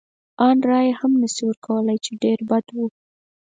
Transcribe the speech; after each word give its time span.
ان 0.47 0.57
رایه 0.69 0.93
هم 0.99 1.11
نه 1.21 1.27
شي 1.35 1.43
ورکولای، 1.47 1.97
چې 2.05 2.11
ډېر 2.23 2.39
بد 2.49 2.65
و. 2.75 2.77